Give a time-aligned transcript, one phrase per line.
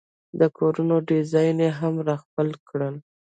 [0.39, 2.95] د کورونو ډیزاین یې هم را خپل کړل.